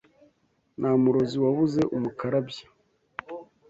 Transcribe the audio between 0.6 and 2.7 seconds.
Nta murozi wabuze umukarabya